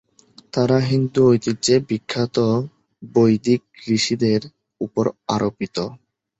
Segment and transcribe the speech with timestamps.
[0.53, 2.37] তারা হিন্দু ঐতিহ্যে বিখ্যাত
[3.13, 3.61] বৈদিক
[3.89, 4.41] ঋষিদের
[4.81, 5.77] উপর আরোপিত।